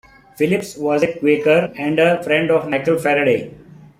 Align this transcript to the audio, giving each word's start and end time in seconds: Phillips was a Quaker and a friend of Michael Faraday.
Phillips 0.35 0.77
was 0.77 1.03
a 1.03 1.19
Quaker 1.19 1.71
and 1.77 1.99
a 1.99 2.23
friend 2.23 2.49
of 2.49 2.67
Michael 2.67 2.97
Faraday. 2.97 3.53